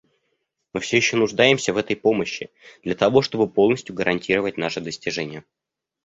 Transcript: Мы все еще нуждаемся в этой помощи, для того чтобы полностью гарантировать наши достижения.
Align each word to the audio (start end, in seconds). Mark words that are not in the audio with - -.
Мы 0.73 0.79
все 0.79 0.97
еще 0.97 1.15
нуждаемся 1.15 1.73
в 1.73 1.77
этой 1.77 1.95
помощи, 1.95 2.49
для 2.81 2.95
того 2.95 3.21
чтобы 3.21 3.47
полностью 3.47 3.93
гарантировать 3.93 4.57
наши 4.57 4.81
достижения. 4.81 5.43